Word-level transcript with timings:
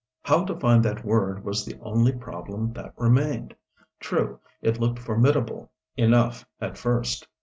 How 0.23 0.45
to 0.45 0.59
find 0.59 0.83
that 0.83 1.05
word 1.05 1.45
was 1.45 1.63
the 1.63 1.77
only 1.79 2.11
problem 2.11 2.73
that 2.73 2.91
remained. 2.97 3.55
True, 3.99 4.39
it 4.59 4.79
looked 4.79 4.97
formidable 4.97 5.69
enough 5.95 6.43
at 6.59 6.75
first. 6.75 7.27